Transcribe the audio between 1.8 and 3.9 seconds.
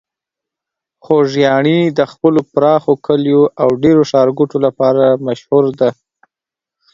د خپلو پراخو کليو او